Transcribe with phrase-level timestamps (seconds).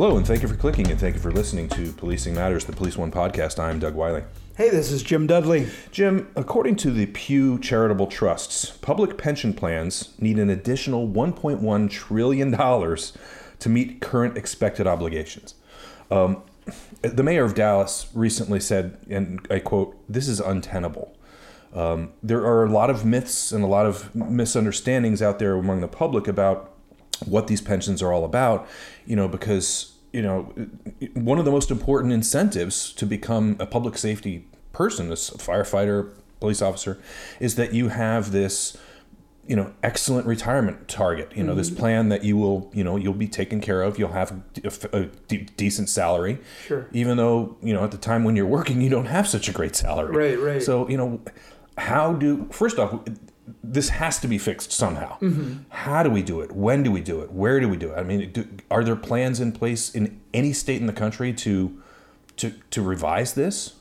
[0.00, 2.72] Hello, and thank you for clicking and thank you for listening to Policing Matters, the
[2.72, 3.58] Police One podcast.
[3.58, 4.22] I'm Doug Wyllie.
[4.56, 5.66] Hey, this is Jim Dudley.
[5.90, 12.52] Jim, according to the Pew Charitable Trusts, public pension plans need an additional $1.1 trillion
[12.52, 15.56] to meet current expected obligations.
[16.12, 16.44] Um,
[17.02, 21.18] the mayor of Dallas recently said, and I quote, this is untenable.
[21.74, 25.80] Um, there are a lot of myths and a lot of misunderstandings out there among
[25.80, 26.77] the public about
[27.26, 28.68] what these pensions are all about,
[29.06, 30.52] you know, because, you know,
[31.14, 36.62] one of the most important incentives to become a public safety person, a firefighter, police
[36.62, 37.00] officer,
[37.40, 38.76] is that you have this
[39.48, 41.58] you know excellent retirement target you know mm-hmm.
[41.58, 44.30] this plan that you will you know you'll be taken care of you'll have
[44.62, 45.04] a, a
[45.56, 46.86] decent salary sure.
[46.92, 49.52] even though you know at the time when you're working you don't have such a
[49.52, 50.14] great salary.
[50.14, 50.62] Right right.
[50.62, 51.20] So you know
[51.78, 53.00] how do first off
[53.62, 55.18] this has to be fixed somehow.
[55.20, 55.64] Mm-hmm.
[55.70, 56.52] How do we do it?
[56.52, 57.32] When do we do it?
[57.32, 57.98] Where do we do it?
[57.98, 61.82] I mean, do, are there plans in place in any state in the country to
[62.36, 63.74] to to revise this?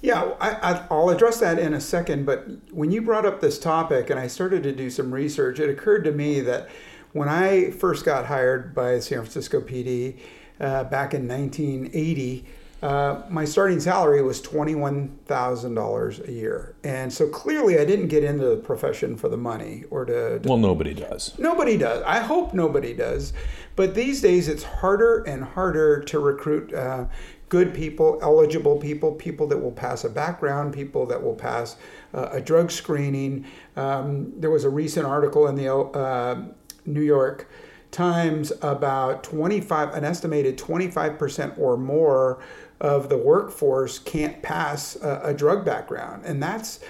[0.00, 2.24] Yeah, I, will address that in a second.
[2.24, 5.68] But when you brought up this topic and I started to do some research, it
[5.68, 6.68] occurred to me that
[7.12, 10.18] when I first got hired by San Francisco PD
[10.60, 12.44] uh, back in 1980,
[12.80, 16.76] uh, my starting salary was $21,000 a year.
[16.84, 20.48] And so clearly I didn't get into the profession for the money or to, to,
[20.48, 21.36] Well, nobody does.
[21.38, 22.02] Nobody does.
[22.04, 23.32] I hope nobody does.
[23.74, 27.06] But these days it's harder and harder to recruit uh,
[27.48, 31.76] good people, eligible people, people that will pass a background, people that will pass
[32.14, 33.44] uh, a drug screening.
[33.76, 36.42] Um, there was a recent article in the uh,
[36.86, 37.48] New York
[37.90, 42.38] Times about 25, an estimated 25% or more
[42.80, 46.24] of the workforce can't pass a, a drug background.
[46.24, 46.80] And that's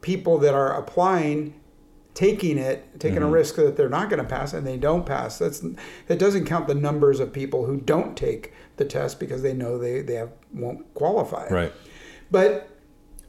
[0.00, 1.54] people that are applying
[2.14, 3.26] taking it, taking mm-hmm.
[3.26, 5.38] a risk that they're not going to pass, and they don't pass.
[5.38, 5.60] That's
[6.06, 9.78] that doesn't count the numbers of people who don't take the test because they know
[9.78, 11.48] they they have, won't qualify.
[11.48, 11.72] Right.
[12.30, 12.70] But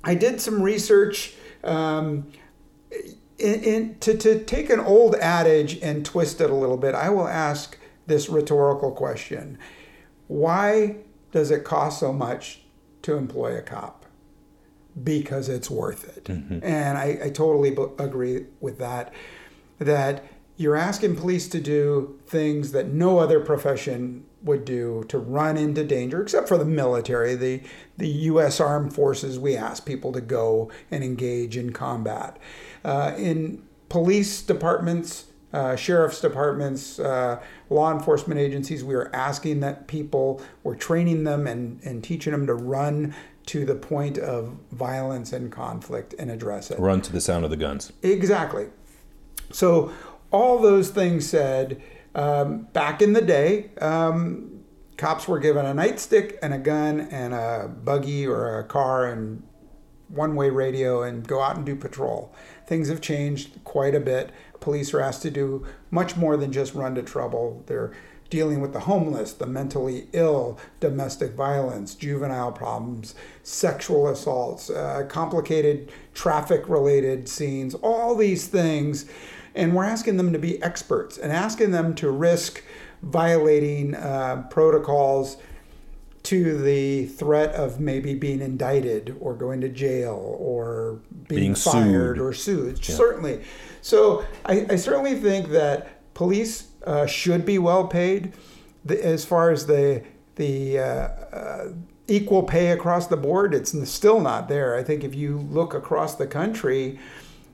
[0.04, 1.34] I did some research.
[1.64, 2.32] Um,
[3.38, 7.10] in, in, to, to take an old adage and twist it a little bit, I
[7.10, 7.78] will ask
[8.08, 9.58] this rhetorical question
[10.28, 10.98] Why
[11.36, 12.62] does it cost so much
[13.02, 14.06] to employ a cop?
[15.04, 16.24] Because it's worth it.
[16.24, 16.60] Mm-hmm.
[16.64, 19.14] And I, I totally b- agree with that.
[19.78, 20.24] That
[20.56, 25.84] you're asking police to do things that no other profession would do to run into
[25.84, 27.36] danger, except for the military.
[27.36, 27.62] The,
[27.98, 28.62] the U.S.
[28.62, 32.38] Armed Forces, we ask people to go and engage in combat.
[32.86, 39.88] Uh, in police departments, uh, sheriff's departments, uh, law enforcement agencies, we are asking that
[39.88, 45.32] people, we're training them and, and teaching them to run to the point of violence
[45.32, 46.80] and conflict and address it.
[46.80, 47.94] Run to the sound of the guns.
[48.04, 48.68] Exactly.
[49.50, 49.94] So,
[50.30, 51.82] all those things said,
[52.16, 54.60] um, back in the day, um,
[54.98, 59.44] cops were given a nightstick and a gun and a buggy or a car and
[60.08, 62.34] one way radio and go out and do patrol.
[62.68, 64.32] Things have changed quite a bit
[64.66, 67.64] police are asked to do much more than just run to trouble.
[67.68, 67.94] They're
[68.32, 75.92] dealing with the homeless, the mentally ill, domestic violence, juvenile problems, sexual assaults, uh, complicated
[76.16, 79.06] traffic related scenes, all these things.
[79.54, 82.64] And we're asking them to be experts and asking them to risk
[83.04, 85.38] violating uh, protocols
[86.26, 92.18] to the threat of maybe being indicted or going to jail or being, being fired
[92.18, 92.20] sued.
[92.20, 92.90] or sued.
[92.90, 92.96] Yeah.
[92.96, 93.44] Certainly.
[93.82, 98.34] So I, I, certainly think that police uh, should be well paid.
[98.84, 100.04] The, as far as the
[100.36, 101.68] the uh, uh,
[102.08, 104.76] equal pay across the board, it's still not there.
[104.76, 107.00] I think if you look across the country,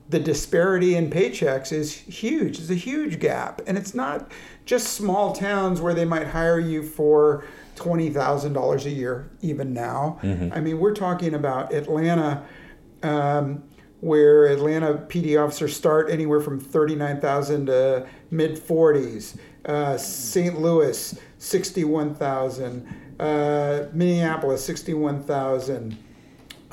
[0.08, 2.58] the disparity in paychecks is huge.
[2.58, 4.30] It's a huge gap, and it's not
[4.64, 7.44] just small towns where they might hire you for
[7.76, 9.30] twenty thousand dollars a year.
[9.40, 10.52] Even now, mm-hmm.
[10.52, 12.44] I mean, we're talking about Atlanta.
[13.02, 13.64] Um,
[14.02, 19.38] where Atlanta PD officers start anywhere from 39,000 to mid 40s.
[19.64, 20.60] Uh, St.
[20.60, 23.14] Louis, 61,000.
[23.20, 25.96] Uh, Minneapolis, 61,000.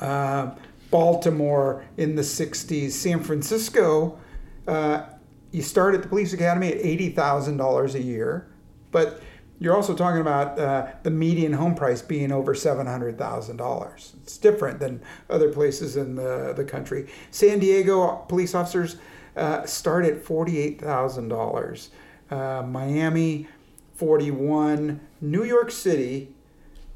[0.00, 0.50] Uh,
[0.90, 2.90] Baltimore in the 60s.
[2.90, 4.18] San Francisco,
[4.66, 5.04] uh,
[5.52, 8.46] you start at the police academy at eighty thousand dollars a year,
[8.92, 9.20] but
[9.58, 14.14] you're also talking about uh, the median home price being over seven hundred thousand dollars.
[14.22, 17.10] It's different than other places in the the country.
[17.30, 18.96] San Diego police officers
[19.36, 21.90] uh, start at forty eight thousand dollars.
[22.30, 23.48] Uh, Miami,
[23.94, 25.00] forty one.
[25.20, 26.32] New York City,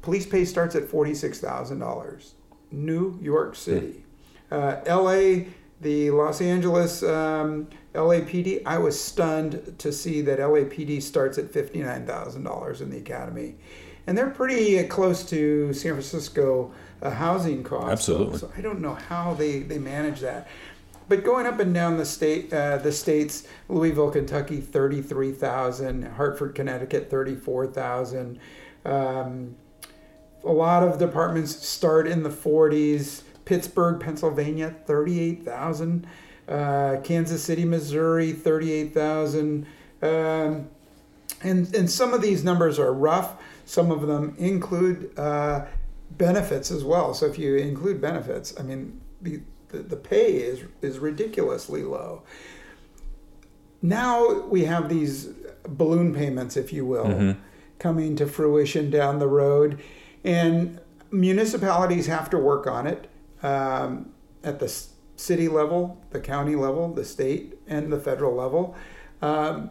[0.01, 2.35] police pay starts at forty six thousand dollars.
[2.75, 4.03] New York City,
[4.51, 5.47] uh, L.A
[5.81, 12.81] the Los Angeles um, LAPD, I was stunned to see that LAPD starts at $59,000
[12.81, 13.55] in the academy.
[14.07, 17.91] And they're pretty close to San Francisco uh, housing costs.
[17.91, 18.37] Absolutely.
[18.39, 20.47] So I don't know how they, they manage that.
[21.07, 26.01] But going up and down the state, uh, the states, Louisville, Kentucky, thirty-three thousand.
[26.01, 28.39] Hartford, Connecticut, thirty-four thousand.
[28.85, 29.55] Um,
[30.45, 33.23] a lot of departments start in the forties.
[33.45, 36.07] Pittsburgh, Pennsylvania, 38,000.
[36.47, 39.65] Uh, Kansas City, Missouri, 38,000.
[40.01, 40.69] Um,
[41.41, 43.41] and, and some of these numbers are rough.
[43.65, 45.65] Some of them include uh,
[46.11, 47.13] benefits as well.
[47.13, 52.23] So if you include benefits, I mean, the, the, the pay is, is ridiculously low.
[53.81, 55.29] Now we have these
[55.67, 57.39] balloon payments, if you will, mm-hmm.
[57.79, 59.81] coming to fruition down the road.
[60.25, 60.79] And
[61.11, 63.09] municipalities have to work on it
[63.43, 64.11] um,
[64.43, 64.67] at the
[65.15, 68.75] city level, the county level, the state, and the federal level.
[69.21, 69.69] Um,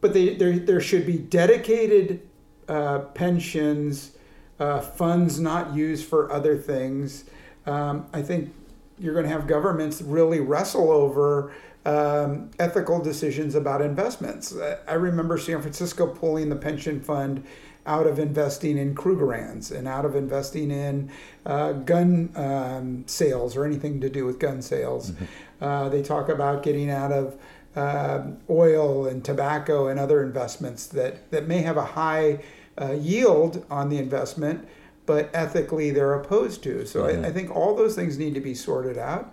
[0.00, 2.28] but they, there, there should be dedicated
[2.68, 4.16] uh, pensions,
[4.58, 7.24] uh, funds not used for other things.
[7.66, 8.52] Um, I think
[8.98, 11.52] you're going to have governments really wrestle over
[11.84, 14.54] um, ethical decisions about investments.
[14.88, 17.44] I remember San Francisco pulling the pension fund
[17.86, 21.10] out of investing in Krugerrands and out of investing in
[21.44, 25.10] uh, gun um, sales or anything to do with gun sales.
[25.10, 25.24] Mm-hmm.
[25.64, 27.38] Uh, they talk about getting out of
[27.76, 32.42] uh, oil and tobacco and other investments that, that may have a high
[32.80, 34.66] uh, yield on the investment,
[35.06, 36.86] but ethically they're opposed to.
[36.86, 37.24] So mm-hmm.
[37.24, 39.32] I, I think all those things need to be sorted out.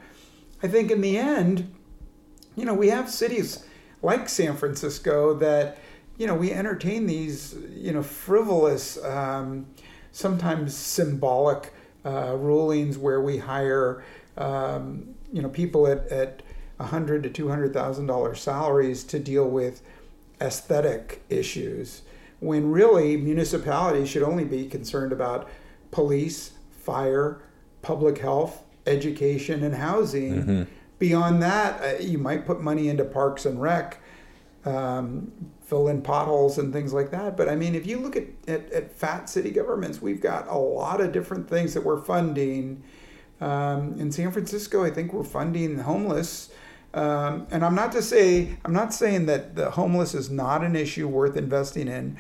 [0.61, 1.73] I think in the end,
[2.55, 3.65] you know, we have cities
[4.01, 5.77] like San Francisco that
[6.21, 9.65] you know, we entertain these, you know, frivolous, um,
[10.11, 11.73] sometimes symbolic
[12.05, 14.03] uh, rulings where we hire,
[14.37, 16.43] um, you know, people at, at
[16.79, 19.81] hundred to two hundred thousand dollar salaries to deal with
[20.39, 22.03] aesthetic issues,
[22.39, 25.49] when really municipalities should only be concerned about
[25.89, 27.41] police, fire,
[27.81, 30.33] public health, education, and housing.
[30.35, 30.63] Mm-hmm.
[30.99, 33.99] Beyond that, uh, you might put money into parks and rec.
[34.65, 35.31] Um,
[35.71, 37.37] fill in potholes and things like that.
[37.37, 40.57] But I mean, if you look at, at, at fat city governments, we've got a
[40.57, 42.83] lot of different things that we're funding.
[43.39, 46.51] Um, in San Francisco, I think we're funding homeless.
[46.93, 50.75] Um, and I'm not to say I'm not saying that the homeless is not an
[50.75, 52.17] issue worth investing in,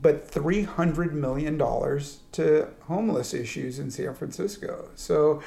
[0.00, 4.88] but 300 million dollars to homeless issues in San Francisco.
[4.94, 5.42] So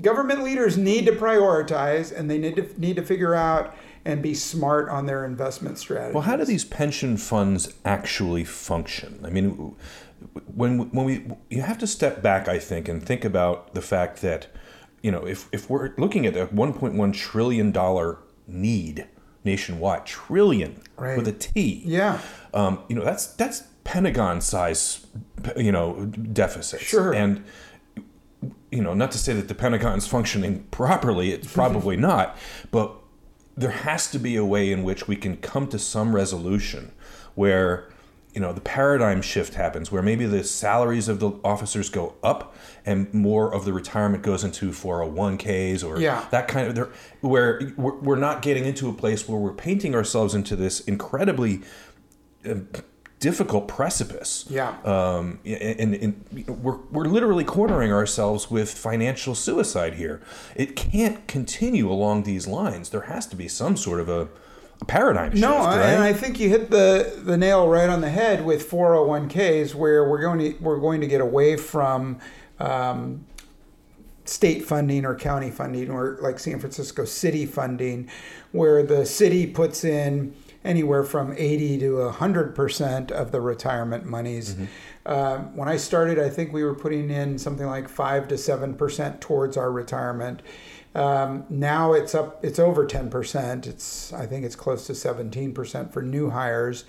[0.00, 3.74] government leaders need to prioritize, and they need to need to figure out
[4.08, 6.14] and be smart on their investment strategy.
[6.14, 9.20] Well, how do these pension funds actually function?
[9.22, 9.76] I mean,
[10.54, 14.22] when when we you have to step back, I think, and think about the fact
[14.22, 14.46] that
[15.02, 19.06] you know if if we're looking at a 1.1 trillion dollar need
[19.44, 21.18] nationwide, trillion right.
[21.18, 22.18] with a T, yeah,
[22.54, 25.06] um, you know that's that's Pentagon size,
[25.54, 27.44] you know, deficits, sure, and
[28.70, 32.38] you know, not to say that the Pentagon's functioning properly, it's probably not,
[32.70, 32.97] but
[33.58, 36.92] there has to be a way in which we can come to some resolution
[37.34, 37.88] where
[38.32, 42.54] you know the paradigm shift happens where maybe the salaries of the officers go up
[42.86, 46.24] and more of the retirement goes into 401ks or yeah.
[46.30, 46.88] that kind of
[47.20, 51.62] where we're not getting into a place where we're painting ourselves into this incredibly
[52.48, 52.54] uh,
[53.20, 54.44] difficult precipice.
[54.48, 54.76] Yeah.
[54.84, 60.20] Um, and, and, and, we're, we're literally cornering ourselves with financial suicide here.
[60.54, 62.90] It can't continue along these lines.
[62.90, 64.28] There has to be some sort of a,
[64.80, 65.42] a paradigm shift.
[65.42, 65.80] No, right?
[65.80, 70.08] and I think you hit the, the nail right on the head with 401ks, where
[70.08, 72.18] we're going to we're going to get away from.
[72.58, 73.24] Um,
[74.24, 78.10] state funding or county funding or like San Francisco city funding
[78.52, 80.34] where the city puts in
[80.68, 84.54] anywhere from 80 to 100% of the retirement monies.
[84.54, 84.64] Mm-hmm.
[85.06, 89.20] Uh, when I started, I think we were putting in something like 5 to 7%
[89.20, 90.42] towards our retirement.
[90.94, 93.66] Um, now it's up, it's over 10%.
[93.66, 96.84] It's, I think it's close to 17% for new hires.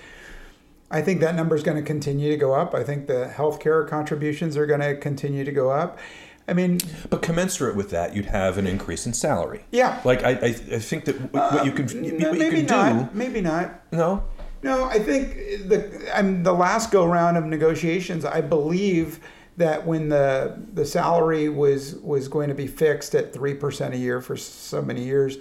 [0.92, 2.74] I think that number is going to continue to go up.
[2.74, 6.00] I think the healthcare contributions are going to continue to go up.
[6.50, 6.80] I mean,
[7.10, 9.64] But commensurate with that, you'd have an increase in salary.
[9.72, 10.02] Yeah.
[10.04, 11.86] Like I, I, I think that what you can
[12.18, 13.12] no, what you can not.
[13.14, 13.18] do.
[13.18, 13.82] Maybe not.
[13.92, 14.24] No.
[14.62, 15.36] No, I think
[15.70, 18.26] the I'm the last go round of negotiations.
[18.26, 19.20] I believe
[19.58, 23.98] that when the the salary was was going to be fixed at three percent a
[23.98, 25.38] year for so many years,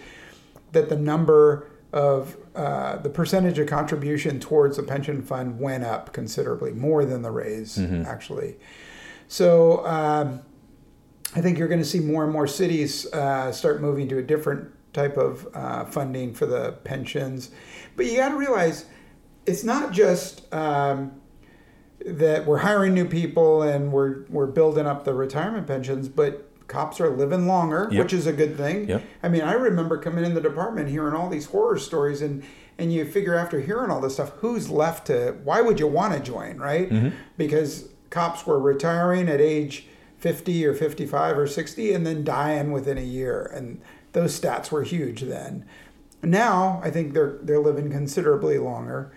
[0.73, 6.13] that the number of uh, the percentage of contribution towards the pension fund went up
[6.13, 8.57] considerably more than the raise actually.
[9.27, 10.41] So um,
[11.39, 14.23] I think you're going to see more and more cities uh, start moving to a
[14.23, 17.51] different type of uh, funding for the pensions.
[17.95, 18.87] But you got to realize
[19.47, 21.13] it's not just um,
[22.05, 27.01] that we're hiring new people and we're we're building up the retirement pensions, but cops
[27.01, 28.03] are living longer, Yep.
[28.03, 28.89] which is a good thing.
[28.89, 29.03] Yep.
[29.23, 32.43] I mean, I remember coming in the department hearing all these horror stories and
[32.81, 36.15] and you figure after hearing all this stuff, who's left to why would you want
[36.15, 37.13] to join, right?
[37.37, 39.87] Because cops were retiring at age
[40.19, 43.81] 50 or 55 or 60 and then dying within a year and
[44.13, 45.65] those stats were huge then.
[46.23, 49.13] Now, I think they're they're living considerably longer.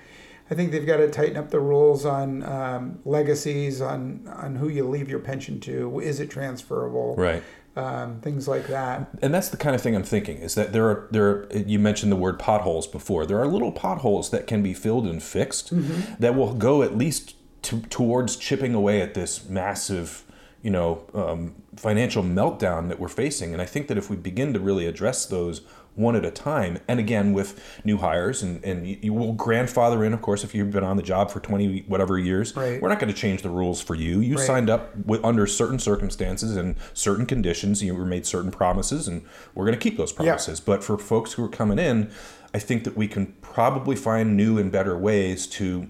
[0.52, 4.68] I think they've got to tighten up the rules on um, legacies, on on who
[4.68, 6.00] you leave your pension to.
[6.00, 7.16] Is it transferable?
[7.16, 7.42] Right.
[7.74, 9.10] Um, things like that.
[9.22, 11.80] And that's the kind of thing I'm thinking is that there are there are, you
[11.80, 13.26] mentioned the word potholes before.
[13.26, 15.72] There are little potholes that can be filled and fixed
[16.20, 20.26] that will go at least to, towards chipping away at this massive,
[20.62, 23.54] you know, um, financial meltdown that we're facing.
[23.54, 25.62] And I think that if we begin to really address those
[25.96, 30.14] one at a time, and again with new hires, and, and you, will grandfather in,
[30.14, 32.82] of course, if you've been on the job for 20 whatever years, Right.
[32.82, 34.22] we're not going to change the rules for you.
[34.22, 34.46] You Right.
[34.48, 37.84] signed up with, under certain circumstances and certain conditions.
[37.84, 40.62] You were made certain promises, and we're going to keep those promises.
[40.62, 42.10] But for folks who are coming in,
[42.54, 45.88] I think that we can probably find new and better ways to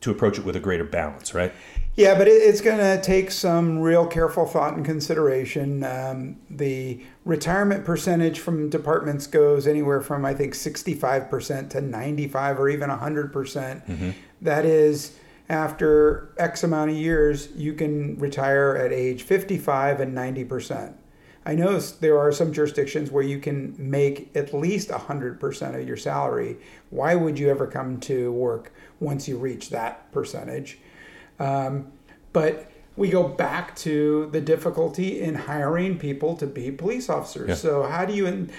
[0.00, 1.52] to approach it with a greater balance, right?
[2.00, 5.84] Yeah, but it, it's going to take some real careful thought and consideration.
[5.84, 12.70] Um, the retirement percentage from departments goes anywhere from I think 65% to 95 or
[12.70, 13.32] even 100%.
[13.32, 13.82] percent
[14.40, 15.18] That is
[15.50, 20.94] after X amount of years you can retire at age 55 and 90%.
[21.44, 25.98] I know there are some jurisdictions where you can make at least 100% of your
[25.98, 26.56] salary.
[26.88, 30.78] Why would you ever come to work once you reach that percentage?
[31.40, 31.90] Um,
[32.32, 37.48] but we go back to the difficulty in hiring people to be police officers.
[37.48, 37.54] Yeah.
[37.54, 38.50] So, how do you in,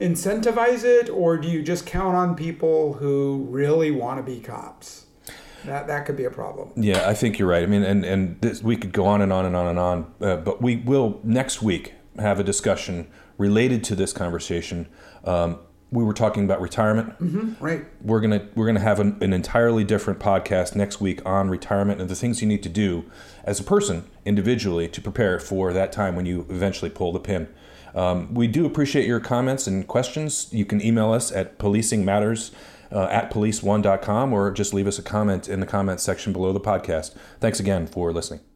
[0.00, 5.06] incentivize it, or do you just count on people who really want to be cops?
[5.64, 6.72] That, that could be a problem.
[6.74, 7.62] Yeah, I think you're right.
[7.62, 10.14] I mean, and and this, we could go on and on and on and on,
[10.20, 13.08] uh, but we will next week have a discussion
[13.38, 14.88] related to this conversation.
[15.24, 15.60] Um,
[15.92, 17.14] we were talking about retirement.
[17.60, 17.84] Right.
[18.00, 22.10] we're gonna we're gonna have an, an entirely different podcast next week on retirement and
[22.10, 23.04] the things you need to do
[23.44, 27.46] as a person individually to prepare for that time when you eventually pull the pin.
[27.94, 30.48] Um, we do appreciate your comments and questions.
[30.50, 32.52] You can email us at policingmatters
[32.90, 36.60] uh, at police1.com or just leave us a comment in the comments section below the
[36.60, 37.14] podcast.
[37.40, 38.51] Thanks again for listening.